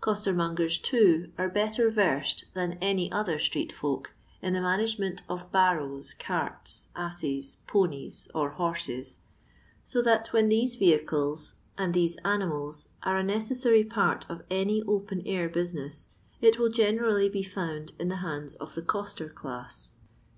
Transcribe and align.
Costermongers, 0.00 0.78
too, 0.78 1.30
tte 1.36 1.52
better 1.52 1.90
versed 1.90 2.46
than 2.54 2.78
any 2.80 3.12
other 3.12 3.38
street 3.38 3.70
folk 3.70 4.14
in 4.40 4.54
the 4.54 4.60
loanagement 4.60 5.20
of 5.28 5.52
barrows, 5.52 6.14
carts, 6.14 6.88
asses, 6.96 7.58
ponies, 7.66 8.26
or 8.34 8.52
horses, 8.52 9.20
so 9.84 10.00
that 10.00 10.28
when 10.28 10.48
these 10.48 10.76
vehicles 10.76 11.56
and 11.76 11.92
these 11.92 12.16
animals 12.24 12.88
are 13.02 13.18
a 13.18 13.22
necessary 13.22 13.84
part 13.84 14.24
of 14.30 14.40
any 14.50 14.82
open 14.84 15.20
air 15.26 15.50
business, 15.50 16.14
it 16.40 16.58
will 16.58 16.70
generally 16.70 17.28
be 17.28 17.42
found 17.42 17.92
in 17.98 18.08
the 18.08 18.16
hands 18.24 18.54
of 18.54 18.74
the 18.74 18.80
coster 18.80 19.28
chiss. 19.28 19.92